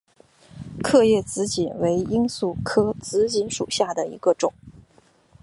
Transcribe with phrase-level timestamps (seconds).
[0.81, 4.51] 刻叶紫堇为罂粟科紫堇属下的一个种。